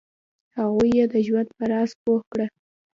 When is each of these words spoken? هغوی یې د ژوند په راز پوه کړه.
هغوی 0.57 0.89
یې 0.97 1.05
د 1.13 1.15
ژوند 1.27 1.49
په 1.57 1.63
راز 1.71 1.91
پوه 2.01 2.21
کړه. 2.31 2.45